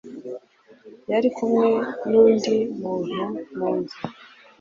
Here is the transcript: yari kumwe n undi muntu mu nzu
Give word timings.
yari 1.11 1.29
kumwe 1.37 1.67
n 2.09 2.11
undi 2.23 2.55
muntu 2.81 3.21
mu 3.57 3.69
nzu 3.79 3.99